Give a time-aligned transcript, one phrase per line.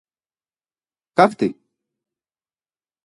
[1.17, 1.53] Как так?